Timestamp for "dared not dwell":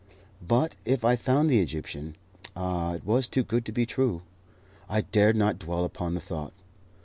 5.01-5.85